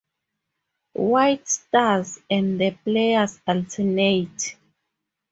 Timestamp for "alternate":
3.45-4.55